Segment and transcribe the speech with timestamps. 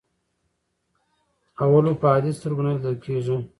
[1.63, 3.37] اولو په عادي سترګو نه لیدل کېږي.